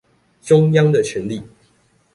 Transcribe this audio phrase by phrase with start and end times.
[0.41, 1.43] 中央的權力